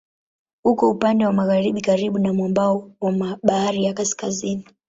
Uko 0.63 0.89
upande 0.91 1.25
wa 1.25 1.33
magharibi 1.33 1.81
karibu 1.81 2.19
na 2.19 2.33
mwambao 2.33 2.91
wa 3.01 3.37
Bahari 3.43 3.83
ya 3.83 3.93
Kaskazini. 3.93 4.65